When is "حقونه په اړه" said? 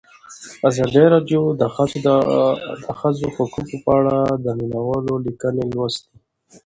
3.35-4.17